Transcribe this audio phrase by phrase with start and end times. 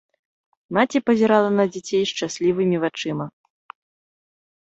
[0.75, 3.25] Маці пазірала на дзяцей шчаслівымі вачыма.